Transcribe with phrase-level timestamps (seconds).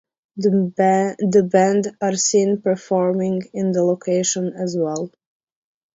[0.35, 5.11] The band are seen performing in the location as well.